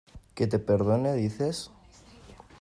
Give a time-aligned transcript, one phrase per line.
[0.33, 1.69] ¿que te perdone dices?